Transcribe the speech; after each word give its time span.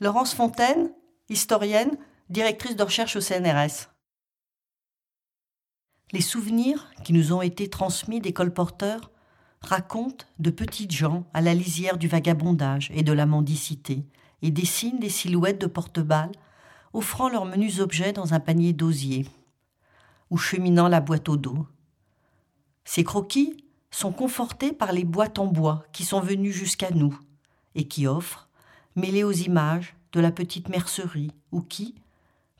Laurence 0.00 0.32
Fontaine, 0.32 0.92
historienne, 1.28 1.96
directrice 2.30 2.76
de 2.76 2.84
recherche 2.84 3.16
au 3.16 3.20
CNRS. 3.20 3.90
Les 6.12 6.20
souvenirs 6.20 6.88
qui 7.02 7.12
nous 7.12 7.32
ont 7.32 7.42
été 7.42 7.68
transmis 7.68 8.20
des 8.20 8.32
colporteurs 8.32 9.10
racontent 9.60 10.24
de 10.38 10.50
petites 10.50 10.92
gens 10.92 11.26
à 11.34 11.40
la 11.40 11.52
lisière 11.52 11.98
du 11.98 12.06
vagabondage 12.06 12.92
et 12.94 13.02
de 13.02 13.12
la 13.12 13.26
mendicité 13.26 14.06
et 14.40 14.52
dessinent 14.52 15.00
des 15.00 15.10
silhouettes 15.10 15.60
de 15.60 15.66
porte-balles 15.66 16.32
offrant 16.92 17.28
leurs 17.28 17.44
menus 17.44 17.80
objets 17.80 18.12
dans 18.12 18.34
un 18.34 18.40
panier 18.40 18.72
d'osier 18.72 19.26
ou 20.30 20.38
cheminant 20.38 20.86
la 20.86 21.00
boîte 21.00 21.28
au 21.28 21.36
dos. 21.36 21.66
Ces 22.84 23.02
croquis 23.02 23.64
sont 23.90 24.12
confortés 24.12 24.72
par 24.72 24.92
les 24.92 25.04
boîtes 25.04 25.40
en 25.40 25.46
bois 25.46 25.84
qui 25.92 26.04
sont 26.04 26.20
venues 26.20 26.52
jusqu'à 26.52 26.90
nous 26.90 27.18
et 27.74 27.88
qui 27.88 28.06
offrent, 28.06 28.47
mêlées 28.98 29.24
aux 29.24 29.32
images, 29.32 29.94
de 30.12 30.20
la 30.20 30.32
petite 30.32 30.68
mercerie 30.68 31.30
ou 31.52 31.60
qui, 31.60 31.94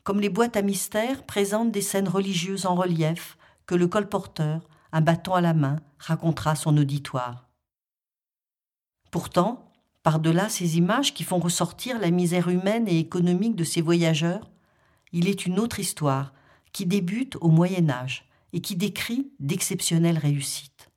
comme 0.03 0.19
les 0.19 0.29
boîtes 0.29 0.57
à 0.57 0.61
mystères, 0.61 1.23
présentent 1.23 1.71
des 1.71 1.81
scènes 1.81 2.07
religieuses 2.07 2.65
en 2.65 2.75
relief 2.75 3.37
que 3.65 3.75
le 3.75 3.87
colporteur, 3.87 4.67
un 4.91 5.01
bâton 5.01 5.33
à 5.33 5.41
la 5.41 5.53
main, 5.53 5.77
racontera 5.99 6.51
à 6.51 6.55
son 6.55 6.77
auditoire. 6.77 7.47
Pourtant, 9.11 9.71
par-delà 10.03 10.49
ces 10.49 10.77
images 10.77 11.13
qui 11.13 11.23
font 11.23 11.39
ressortir 11.39 11.99
la 11.99 12.11
misère 12.11 12.47
humaine 12.47 12.87
et 12.87 12.99
économique 12.99 13.55
de 13.55 13.63
ces 13.63 13.81
voyageurs, 13.81 14.49
il 15.11 15.27
est 15.27 15.45
une 15.45 15.59
autre 15.59 15.79
histoire 15.79 16.33
qui 16.71 16.85
débute 16.85 17.35
au 17.41 17.49
Moyen 17.49 17.89
Âge 17.89 18.27
et 18.53 18.61
qui 18.61 18.75
décrit 18.75 19.31
d'exceptionnelles 19.39 20.17
réussites. 20.17 20.89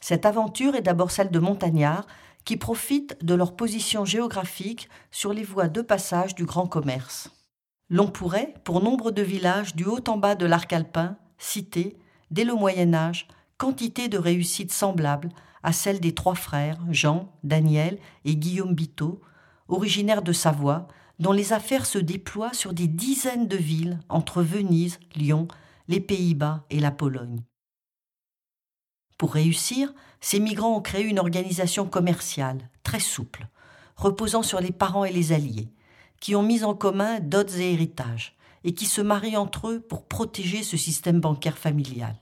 Cette 0.00 0.26
aventure 0.26 0.74
est 0.74 0.82
d'abord 0.82 1.10
celle 1.10 1.30
de 1.30 1.38
montagnards 1.38 2.06
qui 2.44 2.56
profitent 2.56 3.16
de 3.22 3.34
leur 3.34 3.54
position 3.56 4.04
géographique 4.04 4.88
sur 5.10 5.32
les 5.32 5.44
voies 5.44 5.68
de 5.68 5.82
passage 5.82 6.34
du 6.34 6.44
grand 6.44 6.66
commerce. 6.66 7.30
L'on 7.88 8.08
pourrait, 8.08 8.54
pour 8.64 8.82
nombre 8.82 9.10
de 9.10 9.22
villages 9.22 9.76
du 9.76 9.84
haut 9.84 10.02
en 10.08 10.16
bas 10.16 10.34
de 10.34 10.46
l'arc 10.46 10.72
alpin, 10.72 11.16
citer, 11.38 11.96
dès 12.30 12.44
le 12.44 12.54
Moyen 12.54 12.94
Âge, 12.94 13.28
quantité 13.58 14.08
de 14.08 14.18
réussites 14.18 14.72
semblables 14.72 15.28
à 15.62 15.72
celles 15.72 16.00
des 16.00 16.14
trois 16.14 16.34
frères, 16.34 16.78
Jean, 16.90 17.32
Daniel 17.44 17.98
et 18.24 18.36
Guillaume 18.36 18.74
Biteau, 18.74 19.20
originaires 19.68 20.22
de 20.22 20.32
Savoie, 20.32 20.88
dont 21.18 21.32
les 21.32 21.52
affaires 21.52 21.86
se 21.86 21.98
déploient 21.98 22.54
sur 22.54 22.72
des 22.72 22.88
dizaines 22.88 23.46
de 23.46 23.56
villes 23.56 24.00
entre 24.08 24.42
Venise, 24.42 24.98
Lyon, 25.14 25.46
les 25.86 26.00
Pays-Bas 26.00 26.64
et 26.70 26.80
la 26.80 26.90
Pologne. 26.90 27.42
Pour 29.22 29.34
réussir, 29.34 29.94
ces 30.20 30.40
migrants 30.40 30.76
ont 30.76 30.80
créé 30.80 31.04
une 31.04 31.20
organisation 31.20 31.86
commerciale 31.86 32.68
très 32.82 32.98
souple, 32.98 33.46
reposant 33.94 34.42
sur 34.42 34.60
les 34.60 34.72
parents 34.72 35.04
et 35.04 35.12
les 35.12 35.30
alliés, 35.30 35.68
qui 36.18 36.34
ont 36.34 36.42
mis 36.42 36.64
en 36.64 36.74
commun 36.74 37.20
dots 37.20 37.46
et 37.46 37.72
héritages, 37.72 38.34
et 38.64 38.74
qui 38.74 38.86
se 38.86 39.00
marient 39.00 39.36
entre 39.36 39.68
eux 39.68 39.78
pour 39.78 40.08
protéger 40.08 40.64
ce 40.64 40.76
système 40.76 41.20
bancaire 41.20 41.56
familial. 41.56 42.16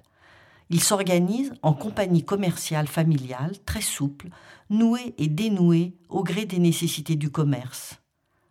Ils 0.68 0.82
s'organisent 0.82 1.54
en 1.62 1.72
compagnie 1.72 2.22
commerciale 2.22 2.86
familiale 2.86 3.52
très 3.64 3.80
souple, 3.80 4.28
nouée 4.68 5.14
et 5.16 5.28
dénouée 5.28 5.96
au 6.10 6.22
gré 6.22 6.44
des 6.44 6.58
nécessités 6.58 7.16
du 7.16 7.30
commerce, 7.30 7.94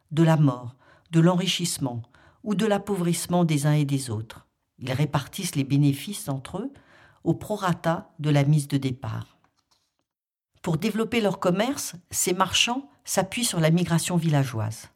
de 0.09 0.23
la 0.23 0.37
mort, 0.37 0.73
de 1.11 1.19
l'enrichissement 1.19 2.01
ou 2.43 2.55
de 2.55 2.65
l'appauvrissement 2.65 3.45
des 3.45 3.67
uns 3.67 3.73
et 3.73 3.85
des 3.85 4.09
autres. 4.09 4.47
Ils 4.79 4.91
répartissent 4.91 5.55
les 5.55 5.63
bénéfices 5.63 6.29
entre 6.29 6.57
eux 6.57 6.73
au 7.23 7.33
prorata 7.33 8.11
de 8.19 8.29
la 8.29 8.43
mise 8.43 8.67
de 8.67 8.77
départ. 8.77 9.37
Pour 10.61 10.77
développer 10.77 11.21
leur 11.21 11.39
commerce, 11.39 11.95
ces 12.11 12.33
marchands 12.33 12.89
s'appuient 13.05 13.45
sur 13.45 13.59
la 13.59 13.71
migration 13.71 14.17
villageoise. 14.17 14.89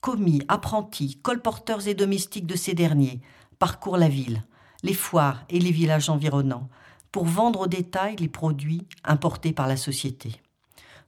Commis, 0.00 0.42
apprentis, 0.48 1.18
colporteurs 1.22 1.86
et 1.86 1.94
domestiques 1.94 2.46
de 2.46 2.56
ces 2.56 2.74
derniers 2.74 3.20
parcourent 3.58 3.98
la 3.98 4.08
ville, 4.08 4.44
les 4.82 4.94
foires 4.94 5.44
et 5.50 5.58
les 5.58 5.70
villages 5.70 6.08
environnants 6.08 6.68
pour 7.12 7.24
vendre 7.24 7.60
au 7.60 7.66
détail 7.66 8.16
les 8.16 8.28
produits 8.28 8.86
importés 9.04 9.52
par 9.52 9.66
la 9.66 9.76
société. 9.76 10.40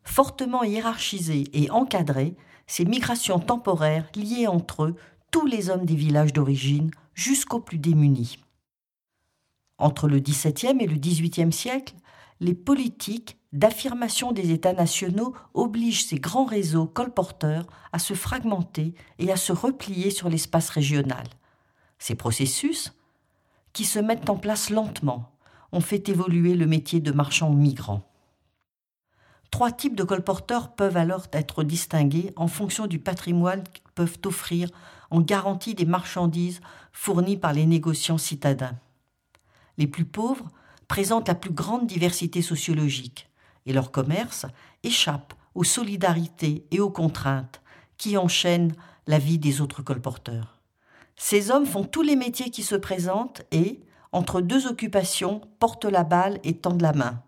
Fortement 0.05 0.65
hiérarchisées 0.65 1.45
et 1.53 1.71
encadrées, 1.71 2.37
ces 2.67 2.85
migrations 2.85 3.39
temporaires 3.39 4.11
liaient 4.15 4.47
entre 4.47 4.85
eux 4.85 4.97
tous 5.31 5.47
les 5.47 5.71
hommes 5.71 5.87
des 5.87 5.95
villages 5.95 6.33
d'origine 6.33 6.91
jusqu'aux 7.15 7.61
plus 7.61 7.79
démunis. 7.79 8.39
Entre 9.83 10.07
le 10.07 10.21
XVIIe 10.21 10.77
et 10.79 10.87
le 10.87 10.97
XVIIIe 10.97 11.53
siècle, 11.53 11.95
les 12.39 12.55
politiques 12.55 13.37
d'affirmation 13.53 14.31
des 14.31 14.53
États 14.53 14.75
nationaux 14.75 15.35
obligent 15.55 16.07
ces 16.07 16.21
grands 16.21 16.45
réseaux 16.45 16.87
colporteurs 16.87 17.67
à 17.91 17.99
se 17.99 18.15
fragmenter 18.15 18.95
et 19.19 19.33
à 19.33 19.37
se 19.37 19.53
replier 19.53 20.13
sur 20.13 20.29
l'espace 20.29 20.69
régional. 20.69 21.25
Ces 21.99 22.15
processus, 22.15 22.93
qui 23.73 23.85
se 23.85 23.99
mettent 23.99 24.31
en 24.31 24.37
place 24.37 24.71
lentement, 24.71 25.33
ont 25.73 25.81
fait 25.81 26.09
évoluer 26.09 26.55
le 26.55 26.69
métier 26.69 27.01
de 27.01 27.11
marchand 27.11 27.51
migrant. 27.51 28.09
Trois 29.51 29.73
types 29.73 29.97
de 29.97 30.05
colporteurs 30.05 30.77
peuvent 30.77 30.97
alors 30.97 31.27
être 31.33 31.65
distingués 31.65 32.33
en 32.37 32.47
fonction 32.47 32.87
du 32.87 33.01
patrimoine 33.01 33.65
qu'ils 33.65 33.93
peuvent 33.97 34.19
offrir 34.27 34.69
en 35.11 35.21
garantie 35.21 35.75
des 35.75 35.87
marchandises 35.87 36.61
fournies 36.93 37.37
par 37.37 37.53
les 37.53 37.67
négociants 37.67 38.17
citadins. 38.17 38.79
Les 39.83 39.89
plus 39.89 40.05
pauvres 40.05 40.49
présentent 40.87 41.27
la 41.27 41.35
plus 41.35 41.51
grande 41.51 41.89
diversité 41.89 42.41
sociologique 42.41 43.29
et 43.67 43.73
leur 43.73 43.91
commerce 43.91 44.47
échappe 44.85 45.35
aux 45.57 45.65
solidarités 45.65 46.65
et 46.71 46.79
aux 46.79 46.89
contraintes 46.89 47.61
qui 47.99 48.17
enchaînent 48.17 48.77
la 49.09 49.19
vie 49.19 49.39
des 49.39 49.61
autres 49.61 49.83
colporteurs. 49.83 50.61
Ces 51.17 51.51
hommes 51.51 51.67
font 51.67 51.83
tous 51.83 52.03
les 52.03 52.15
métiers 52.15 52.51
qui 52.51 52.63
se 52.63 52.77
présentent 52.77 53.43
et, 53.51 53.81
entre 54.13 54.41
deux 54.41 54.69
occupations, 54.69 55.41
portent 55.59 55.87
la 55.87 56.05
balle 56.05 56.39
et 56.45 56.59
tendent 56.59 56.81
la 56.81 56.93
main. 56.93 57.21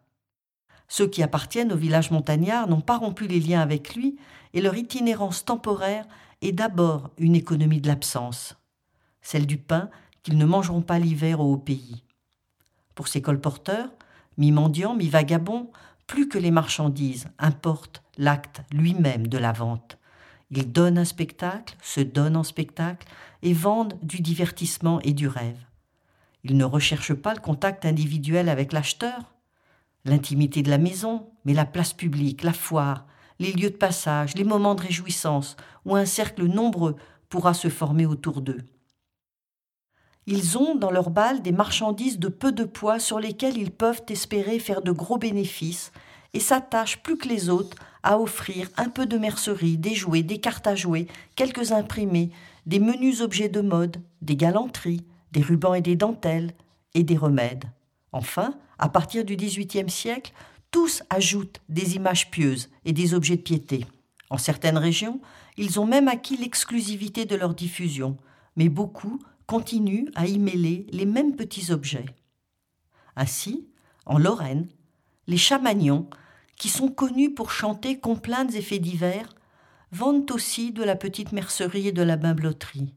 Ceux 0.86 1.08
qui 1.08 1.24
appartiennent 1.24 1.72
au 1.72 1.76
village 1.76 2.12
montagnard 2.12 2.68
n'ont 2.68 2.82
pas 2.82 2.98
rompu 2.98 3.26
les 3.26 3.40
liens 3.40 3.62
avec 3.62 3.96
lui 3.96 4.16
et 4.52 4.60
leur 4.60 4.76
itinérance 4.76 5.44
temporaire 5.44 6.06
est 6.40 6.52
d'abord 6.52 7.10
une 7.18 7.34
économie 7.34 7.80
de 7.80 7.88
l'absence, 7.88 8.54
celle 9.22 9.44
du 9.44 9.58
pain 9.58 9.90
qu'ils 10.22 10.38
ne 10.38 10.46
mangeront 10.46 10.82
pas 10.82 11.00
l'hiver 11.00 11.40
au 11.40 11.52
haut 11.52 11.58
pays. 11.58 12.04
Pour 12.94 13.08
ces 13.08 13.22
colporteurs, 13.22 13.90
mi-mendiants, 14.36 14.94
mi-vagabonds, 14.94 15.70
plus 16.06 16.28
que 16.28 16.38
les 16.38 16.50
marchandises, 16.50 17.28
importe 17.38 18.02
l'acte 18.18 18.62
lui-même 18.72 19.26
de 19.26 19.38
la 19.38 19.52
vente. 19.52 19.98
Ils 20.50 20.70
donnent 20.70 20.98
un 20.98 21.04
spectacle, 21.04 21.76
se 21.82 22.00
donnent 22.00 22.36
en 22.36 22.44
spectacle 22.44 23.08
et 23.42 23.52
vendent 23.52 23.98
du 24.02 24.20
divertissement 24.20 25.00
et 25.00 25.12
du 25.12 25.26
rêve. 25.26 25.58
Ils 26.44 26.56
ne 26.56 26.64
recherchent 26.64 27.14
pas 27.14 27.34
le 27.34 27.40
contact 27.40 27.84
individuel 27.84 28.48
avec 28.48 28.72
l'acheteur, 28.72 29.34
l'intimité 30.04 30.62
de 30.62 30.70
la 30.70 30.78
maison, 30.78 31.26
mais 31.44 31.54
la 31.54 31.64
place 31.64 31.92
publique, 31.92 32.42
la 32.42 32.52
foire, 32.52 33.06
les 33.38 33.52
lieux 33.52 33.70
de 33.70 33.76
passage, 33.76 34.34
les 34.34 34.44
moments 34.44 34.74
de 34.74 34.82
réjouissance, 34.82 35.56
où 35.84 35.96
un 35.96 36.04
cercle 36.04 36.44
nombreux 36.44 36.96
pourra 37.28 37.54
se 37.54 37.68
former 37.68 38.06
autour 38.06 38.42
d'eux. 38.42 38.62
Ils 40.26 40.56
ont 40.56 40.74
dans 40.74 40.90
leur 40.90 41.10
balle 41.10 41.42
des 41.42 41.52
marchandises 41.52 42.18
de 42.18 42.28
peu 42.28 42.50
de 42.52 42.64
poids 42.64 42.98
sur 42.98 43.20
lesquelles 43.20 43.58
ils 43.58 43.70
peuvent 43.70 44.02
espérer 44.08 44.58
faire 44.58 44.82
de 44.82 44.92
gros 44.92 45.18
bénéfices 45.18 45.92
et 46.32 46.40
s'attachent 46.40 47.02
plus 47.02 47.18
que 47.18 47.28
les 47.28 47.50
autres 47.50 47.76
à 48.02 48.18
offrir 48.18 48.68
un 48.76 48.88
peu 48.88 49.06
de 49.06 49.18
mercerie, 49.18 49.78
des 49.78 49.94
jouets, 49.94 50.22
des 50.22 50.38
cartes 50.38 50.66
à 50.66 50.74
jouer, 50.74 51.06
quelques 51.36 51.72
imprimés, 51.72 52.30
des 52.66 52.78
menus 52.78 53.20
objets 53.20 53.48
de 53.48 53.60
mode, 53.60 53.98
des 54.22 54.36
galanteries, 54.36 55.04
des 55.32 55.42
rubans 55.42 55.74
et 55.74 55.80
des 55.80 55.96
dentelles, 55.96 56.52
et 56.94 57.02
des 57.02 57.16
remèdes. 57.16 57.64
Enfin, 58.12 58.54
à 58.78 58.88
partir 58.88 59.24
du 59.24 59.36
XVIIIe 59.36 59.90
siècle, 59.90 60.32
tous 60.70 61.02
ajoutent 61.10 61.60
des 61.68 61.96
images 61.96 62.30
pieuses 62.30 62.70
et 62.84 62.92
des 62.92 63.14
objets 63.14 63.36
de 63.36 63.42
piété. 63.42 63.86
En 64.30 64.38
certaines 64.38 64.78
régions, 64.78 65.20
ils 65.56 65.78
ont 65.78 65.86
même 65.86 66.08
acquis 66.08 66.36
l'exclusivité 66.36 67.26
de 67.26 67.36
leur 67.36 67.54
diffusion, 67.54 68.16
mais 68.56 68.68
beaucoup 68.68 69.18
continuent 69.46 70.10
à 70.14 70.26
y 70.26 70.38
mêler 70.38 70.86
les 70.90 71.06
mêmes 71.06 71.36
petits 71.36 71.70
objets. 71.70 72.06
Ainsi, 73.16 73.68
en 74.06 74.18
Lorraine, 74.18 74.68
les 75.26 75.36
chamagnons, 75.36 76.08
qui 76.56 76.68
sont 76.68 76.88
connus 76.88 77.34
pour 77.34 77.50
chanter 77.50 77.98
complaintes 77.98 78.54
et 78.54 78.62
faits 78.62 78.82
divers, 78.82 79.34
vendent 79.90 80.30
aussi 80.30 80.72
de 80.72 80.82
la 80.82 80.96
petite 80.96 81.32
mercerie 81.32 81.88
et 81.88 81.92
de 81.92 82.02
la 82.02 82.16
bimbeloterie. 82.16 82.94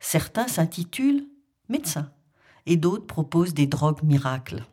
Certains 0.00 0.48
s'intitulent 0.48 1.26
médecins 1.68 2.12
et 2.66 2.76
d'autres 2.76 3.06
proposent 3.06 3.54
des 3.54 3.66
drogues 3.66 4.02
miracles. 4.02 4.64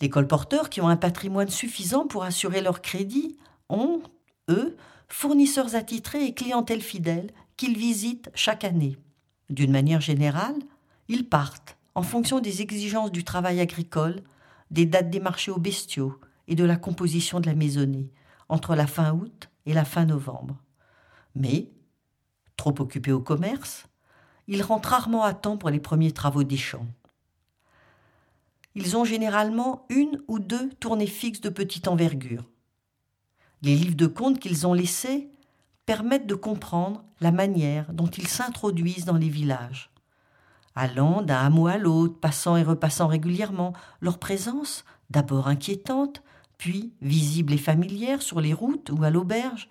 Les 0.00 0.10
colporteurs 0.10 0.70
qui 0.70 0.80
ont 0.80 0.88
un 0.88 0.96
patrimoine 0.96 1.48
suffisant 1.48 2.06
pour 2.06 2.24
assurer 2.24 2.60
leur 2.60 2.82
crédit 2.82 3.36
ont, 3.68 4.02
eux, 4.48 4.76
fournisseurs 5.08 5.74
attitrés 5.74 6.24
et 6.24 6.34
clientèle 6.34 6.82
fidèle 6.82 7.32
qu'ils 7.56 7.76
visitent 7.76 8.30
chaque 8.34 8.64
année. 8.64 8.96
D'une 9.50 9.72
manière 9.72 10.00
générale, 10.00 10.56
ils 11.08 11.28
partent 11.28 11.76
en 11.94 12.02
fonction 12.02 12.40
des 12.40 12.62
exigences 12.62 13.12
du 13.12 13.24
travail 13.24 13.60
agricole, 13.60 14.22
des 14.70 14.86
dates 14.86 15.10
des 15.10 15.20
marchés 15.20 15.50
aux 15.50 15.58
bestiaux 15.58 16.20
et 16.46 16.54
de 16.54 16.64
la 16.64 16.76
composition 16.76 17.40
de 17.40 17.46
la 17.46 17.54
maisonnée, 17.54 18.10
entre 18.48 18.74
la 18.74 18.86
fin 18.86 19.12
août 19.12 19.48
et 19.66 19.72
la 19.72 19.84
fin 19.84 20.04
novembre. 20.04 20.56
Mais, 21.34 21.70
trop 22.56 22.74
occupés 22.78 23.12
au 23.12 23.20
commerce, 23.20 23.86
ils 24.48 24.62
rentrent 24.62 24.90
rarement 24.90 25.24
à 25.24 25.34
temps 25.34 25.56
pour 25.56 25.70
les 25.70 25.80
premiers 25.80 26.12
travaux 26.12 26.44
des 26.44 26.56
champs. 26.56 26.86
Ils 28.74 28.96
ont 28.96 29.04
généralement 29.04 29.86
une 29.88 30.22
ou 30.28 30.38
deux 30.38 30.70
tournées 30.74 31.06
fixes 31.06 31.40
de 31.40 31.48
petite 31.48 31.88
envergure. 31.88 32.44
Les 33.62 33.74
livres 33.74 33.96
de 33.96 34.06
contes 34.06 34.38
qu'ils 34.38 34.66
ont 34.66 34.74
laissés 34.74 35.30
permettent 35.88 36.26
de 36.26 36.34
comprendre 36.34 37.02
la 37.22 37.32
manière 37.32 37.90
dont 37.94 38.08
ils 38.08 38.28
s'introduisent 38.28 39.06
dans 39.06 39.16
les 39.16 39.30
villages. 39.30 39.90
Allant 40.74 41.22
d'un 41.22 41.38
hameau 41.38 41.66
à 41.66 41.78
l'autre, 41.78 42.20
passant 42.20 42.58
et 42.58 42.62
repassant 42.62 43.06
régulièrement, 43.06 43.72
leur 44.02 44.18
présence, 44.18 44.84
d'abord 45.08 45.48
inquiétante, 45.48 46.22
puis 46.58 46.92
visible 47.00 47.54
et 47.54 47.56
familière 47.56 48.20
sur 48.20 48.42
les 48.42 48.52
routes 48.52 48.90
ou 48.90 49.02
à 49.02 49.08
l'auberge, 49.08 49.70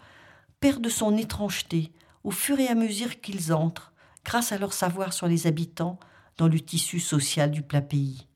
perd 0.59 0.81
de 0.81 0.89
son 0.89 1.15
étrangeté 1.15 1.91
au 2.23 2.31
fur 2.31 2.59
et 2.59 2.67
à 2.67 2.73
mesure 2.73 3.21
qu'ils 3.21 3.53
entrent, 3.53 3.93
grâce 4.25 4.51
à 4.51 4.57
leur 4.57 4.73
savoir 4.73 5.13
sur 5.13 5.27
les 5.27 5.45
habitants, 5.45 5.99
dans 6.37 6.47
le 6.47 6.59
tissu 6.59 6.99
social 6.99 7.51
du 7.51 7.61
plat 7.61 7.81
pays. 7.81 8.27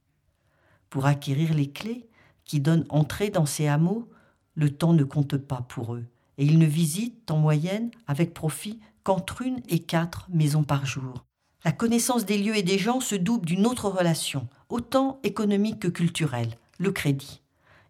Pour 0.92 1.08
acquérir 1.08 1.56
les 1.56 1.72
clés 1.72 2.08
qui 2.46 2.60
donnent 2.60 2.86
entrée 2.90 3.32
dans 3.32 3.48
ces 3.48 3.68
hameaux, 3.68 4.08
le 4.54 4.70
temps 4.70 4.94
ne 4.94 5.04
compte 5.04 5.38
pas 5.38 5.66
pour 5.68 5.96
eux, 5.96 6.06
et 6.38 6.46
ils 6.46 6.60
ne 6.60 6.66
visitent 6.66 7.30
en 7.32 7.38
moyenne, 7.38 7.92
avec 8.08 8.34
profit, 8.34 8.80
qu'entre 9.04 9.42
une 9.42 9.62
et 9.70 9.80
quatre 9.80 10.28
maisons 10.30 10.64
par 10.64 10.86
jour. 10.86 11.26
La 11.64 11.72
connaissance 11.72 12.26
des 12.26 12.38
lieux 12.38 12.58
et 12.58 12.64
des 12.64 12.80
gens 12.80 13.00
se 13.00 13.16
double 13.16 13.46
d'une 13.46 13.68
autre 13.68 13.90
relation, 13.90 14.48
autant 14.70 15.20
économique 15.24 15.80
que 15.80 15.88
culturelle, 15.88 16.58
le 16.80 16.92
crédit. 16.92 17.42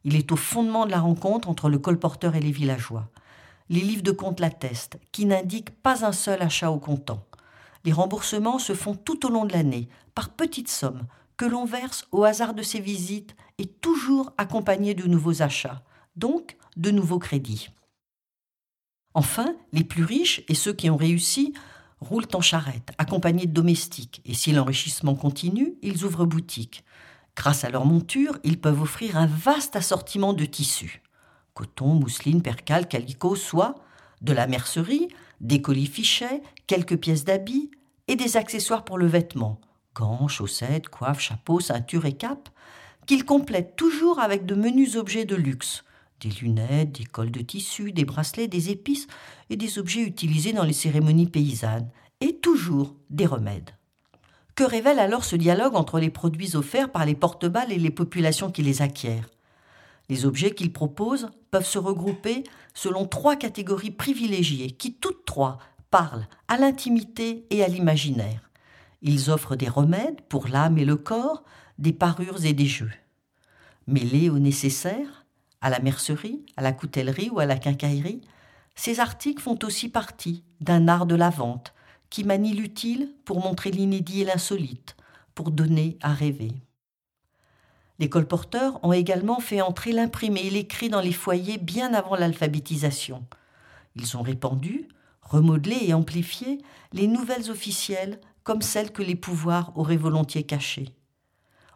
Il 0.03 0.15
est 0.15 0.31
au 0.31 0.35
fondement 0.35 0.85
de 0.85 0.91
la 0.91 0.99
rencontre 0.99 1.47
entre 1.47 1.69
le 1.69 1.79
colporteur 1.79 2.35
et 2.35 2.41
les 2.41 2.51
villageois. 2.51 3.07
Les 3.69 3.81
livres 3.81 4.03
de 4.03 4.11
compte 4.11 4.39
l'attestent, 4.39 4.99
qui 5.11 5.25
n'indiquent 5.25 5.69
pas 5.69 6.05
un 6.05 6.11
seul 6.11 6.41
achat 6.41 6.71
au 6.71 6.79
comptant. 6.79 7.23
Les 7.85 7.93
remboursements 7.93 8.59
se 8.59 8.73
font 8.73 8.95
tout 8.95 9.25
au 9.25 9.29
long 9.29 9.45
de 9.45 9.53
l'année, 9.53 9.87
par 10.13 10.29
petites 10.29 10.69
sommes, 10.69 11.05
que 11.37 11.45
l'on 11.45 11.65
verse 11.65 12.05
au 12.11 12.23
hasard 12.23 12.53
de 12.53 12.61
ses 12.61 12.79
visites 12.79 13.35
et 13.57 13.65
toujours 13.65 14.33
accompagnées 14.37 14.93
de 14.93 15.07
nouveaux 15.07 15.41
achats, 15.41 15.81
donc 16.15 16.57
de 16.77 16.91
nouveaux 16.91 17.19
crédits. 17.19 17.69
Enfin, 19.13 19.55
les 19.73 19.83
plus 19.83 20.03
riches 20.03 20.43
et 20.47 20.55
ceux 20.55 20.73
qui 20.73 20.89
ont 20.89 20.97
réussi 20.97 21.53
roulent 21.99 22.27
en 22.33 22.41
charrette, 22.41 22.91
accompagnés 22.97 23.45
de 23.45 23.53
domestiques, 23.53 24.21
et 24.25 24.33
si 24.33 24.51
l'enrichissement 24.51 25.15
continue, 25.15 25.75
ils 25.81 26.03
ouvrent 26.03 26.25
boutique. 26.25 26.83
Grâce 27.35 27.63
à 27.63 27.69
leur 27.69 27.85
monture, 27.85 28.37
ils 28.43 28.59
peuvent 28.59 28.81
offrir 28.81 29.17
un 29.17 29.27
vaste 29.27 29.75
assortiment 29.75 30.33
de 30.33 30.45
tissus. 30.45 31.01
Coton, 31.53 31.95
mousseline, 31.95 32.41
percale, 32.41 32.87
calicot, 32.87 33.35
soie, 33.35 33.75
de 34.21 34.33
la 34.33 34.47
mercerie, 34.47 35.09
des 35.41 35.61
colis 35.61 35.87
fichets, 35.87 36.41
quelques 36.67 36.97
pièces 36.97 37.25
d'habits 37.25 37.71
et 38.07 38.15
des 38.15 38.37
accessoires 38.37 38.83
pour 38.83 38.97
le 38.97 39.07
vêtement, 39.07 39.59
gants, 39.95 40.27
chaussettes, 40.27 40.89
coiffes, 40.89 41.19
chapeaux, 41.19 41.59
ceintures 41.59 42.05
et 42.05 42.13
capes, 42.13 42.49
qu'il 43.05 43.25
complète 43.25 43.75
toujours 43.75 44.19
avec 44.19 44.45
de 44.45 44.55
menus 44.55 44.95
objets 44.95 45.25
de 45.25 45.35
luxe, 45.35 45.83
des 46.21 46.29
lunettes, 46.29 46.93
des 46.93 47.05
cols 47.05 47.31
de 47.31 47.41
tissu, 47.41 47.91
des 47.91 48.05
bracelets, 48.05 48.47
des 48.47 48.69
épices 48.69 49.07
et 49.49 49.57
des 49.57 49.79
objets 49.79 50.03
utilisés 50.03 50.53
dans 50.53 50.63
les 50.63 50.73
cérémonies 50.73 51.27
paysannes, 51.27 51.89
et 52.21 52.37
toujours 52.37 52.95
des 53.09 53.25
remèdes. 53.25 53.71
Que 54.55 54.63
révèle 54.63 54.99
alors 54.99 55.25
ce 55.25 55.35
dialogue 55.35 55.75
entre 55.75 55.99
les 55.99 56.09
produits 56.09 56.55
offerts 56.55 56.91
par 56.91 57.05
les 57.05 57.15
porte-balles 57.15 57.71
et 57.71 57.79
les 57.79 57.89
populations 57.89 58.51
qui 58.51 58.61
les 58.61 58.81
acquièrent? 58.81 59.29
Les 60.09 60.25
objets 60.25 60.51
qu'ils 60.51 60.73
proposent 60.73 61.29
peuvent 61.51 61.65
se 61.65 61.79
regrouper 61.79 62.43
selon 62.73 63.07
trois 63.07 63.35
catégories 63.35 63.91
privilégiées 63.91 64.71
qui 64.71 64.93
toutes 64.93 65.25
trois 65.25 65.57
parlent 65.89 66.27
à 66.47 66.57
l'intimité 66.57 67.45
et 67.49 67.63
à 67.63 67.67
l'imaginaire. 67.67 68.49
Ils 69.01 69.31
offrent 69.31 69.55
des 69.55 69.69
remèdes 69.69 70.21
pour 70.29 70.47
l'âme 70.47 70.77
et 70.77 70.85
le 70.85 70.95
corps, 70.95 71.43
des 71.79 71.93
parures 71.93 72.45
et 72.45 72.53
des 72.53 72.67
jeux. 72.67 72.91
Mêlés 73.87 74.29
au 74.29 74.37
nécessaire, 74.37 75.20
à 75.61 75.69
la 75.69 75.79
mercerie, 75.79 76.45
à 76.57 76.61
la 76.61 76.73
coutellerie 76.73 77.29
ou 77.29 77.39
à 77.39 77.45
la 77.45 77.57
quincaillerie, 77.57 78.21
ces 78.75 78.99
articles 78.99 79.41
font 79.41 79.59
aussi 79.63 79.89
partie 79.89 80.43
d'un 80.59 80.87
art 80.87 81.05
de 81.05 81.15
la 81.15 81.29
vente 81.29 81.73
qui 82.09 82.23
manie 82.23 82.53
l'utile 82.53 83.13
pour 83.25 83.39
montrer 83.39 83.71
l'inédit 83.71 84.21
et 84.21 84.25
l'insolite, 84.25 84.95
pour 85.35 85.51
donner 85.51 85.97
à 86.01 86.13
rêver. 86.13 86.51
Les 87.99 88.09
colporteurs 88.09 88.83
ont 88.83 88.93
également 88.93 89.39
fait 89.39 89.61
entrer 89.61 89.91
l'imprimé 89.91 90.41
et 90.47 90.49
l'écrit 90.49 90.89
dans 90.89 91.01
les 91.01 91.13
foyers 91.13 91.57
bien 91.57 91.93
avant 91.93 92.15
l'alphabétisation. 92.15 93.25
Ils 93.95 94.17
ont 94.17 94.23
répandu, 94.23 94.87
remodelé 95.21 95.77
et 95.81 95.93
amplifié 95.93 96.61
les 96.93 97.07
nouvelles 97.07 97.51
officielles 97.51 98.19
comme 98.43 98.61
celles 98.61 98.91
que 98.91 99.03
les 99.03 99.15
pouvoirs 99.15 99.71
auraient 99.75 99.97
volontiers 99.97 100.43
cachées. 100.43 100.89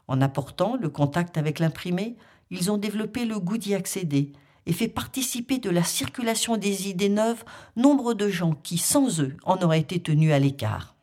En 0.08 0.22
apportant 0.22 0.76
le 0.76 0.90
contact 0.90 1.38
avec 1.38 1.60
l'imprimé, 1.60 2.16
ils 2.50 2.72
ont 2.72 2.78
développé 2.78 3.26
le 3.26 3.40
goût 3.40 3.58
d'y 3.58 3.74
accéder 3.74 4.34
et 4.66 4.74
fait 4.74 4.88
participer 4.88 5.58
de 5.58 5.70
la 5.70 5.84
circulation 5.84 6.58
des 6.58 6.90
idées 6.90 7.10
neuves 7.10 7.44
nombre 7.76 8.14
de 8.14 8.30
gens 8.30 8.54
qui, 8.54 8.78
sans 8.78 9.22
eux, 9.22 9.38
en 9.44 9.58
auraient 9.62 9.80
été 9.80 10.02
tenus 10.02 10.34
à 10.34 10.40
l'écart. 10.40 10.96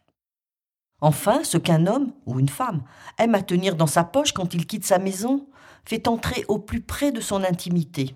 Enfin, 1.00 1.42
ce 1.42 1.58
qu'un 1.58 1.86
homme 1.86 2.12
ou 2.26 2.38
une 2.38 2.48
femme 2.48 2.82
aime 3.18 3.34
à 3.34 3.42
tenir 3.42 3.74
dans 3.74 3.86
sa 3.86 4.04
poche 4.04 4.32
quand 4.32 4.54
il 4.54 4.66
quitte 4.66 4.84
sa 4.84 4.98
maison 4.98 5.48
fait 5.84 6.06
entrer 6.06 6.44
au 6.46 6.58
plus 6.58 6.80
près 6.80 7.10
de 7.10 7.20
son 7.20 7.42
intimité. 7.42 8.14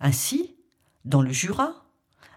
Ainsi, 0.00 0.56
dans 1.04 1.22
le 1.22 1.30
Jura, 1.30 1.84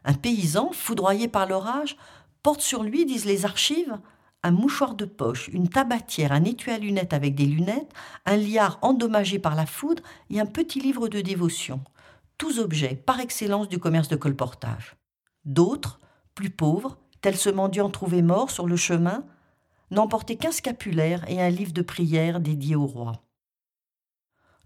un 0.05 0.13
paysan, 0.13 0.71
foudroyé 0.73 1.27
par 1.27 1.47
l'orage, 1.47 1.97
porte 2.43 2.61
sur 2.61 2.83
lui, 2.83 3.05
disent 3.05 3.25
les 3.25 3.45
archives, 3.45 3.97
un 4.43 4.51
mouchoir 4.51 4.95
de 4.95 5.05
poche, 5.05 5.47
une 5.53 5.69
tabatière, 5.69 6.33
un 6.33 6.43
étui 6.43 6.71
à 6.71 6.77
lunettes 6.77 7.13
avec 7.13 7.33
des 7.33 7.45
lunettes, 7.45 7.91
un 8.25 8.35
liard 8.35 8.77
endommagé 8.81 9.39
par 9.39 9.55
la 9.55 9.65
foudre 9.65 10.03
et 10.29 10.39
un 10.39 10.45
petit 10.45 10.81
livre 10.81 11.07
de 11.07 11.21
dévotion, 11.21 11.81
tous 12.37 12.59
objets 12.59 12.95
par 12.95 13.21
excellence 13.21 13.69
du 13.69 13.79
commerce 13.79 14.09
de 14.09 14.17
colportage. 14.17 14.95
D'autres, 15.45 15.99
plus 16.35 16.49
pauvres, 16.49 16.97
tels 17.21 17.37
ce 17.37 17.49
mendiant 17.49 17.89
trouvé 17.89 18.21
mort 18.21 18.51
sur 18.51 18.67
le 18.67 18.75
chemin, 18.75 19.23
n'emportaient 19.91 20.35
qu'un 20.35 20.51
scapulaire 20.51 21.23
et 21.29 21.41
un 21.41 21.49
livre 21.49 21.71
de 21.71 21.81
prière 21.81 22.39
dédié 22.41 22.75
au 22.75 22.85
roi. 22.85 23.23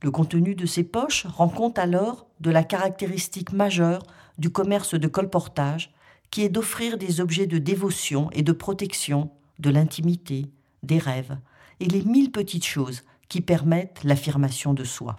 Le 0.01 0.11
contenu 0.11 0.55
de 0.55 0.65
ces 0.65 0.83
poches 0.83 1.25
rend 1.25 1.49
compte 1.49 1.77
alors 1.77 2.27
de 2.39 2.49
la 2.49 2.63
caractéristique 2.63 3.51
majeure 3.51 4.03
du 4.37 4.51
commerce 4.51 4.93
de 4.93 5.07
colportage, 5.07 5.91
qui 6.29 6.43
est 6.43 6.49
d'offrir 6.49 6.97
des 6.97 7.21
objets 7.21 7.47
de 7.47 7.57
dévotion 7.57 8.29
et 8.31 8.43
de 8.43 8.51
protection 8.51 9.31
de 9.59 9.69
l'intimité, 9.69 10.51
des 10.83 10.99
rêves 10.99 11.37
et 11.79 11.85
les 11.85 12.03
mille 12.03 12.31
petites 12.31 12.65
choses 12.65 13.03
qui 13.29 13.41
permettent 13.41 14.03
l'affirmation 14.03 14.73
de 14.73 14.83
soi. 14.83 15.17